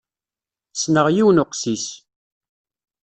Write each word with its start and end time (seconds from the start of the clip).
Ssneɣ 0.73 1.07
yiwen 1.15 1.41
uqessis. 1.43 1.85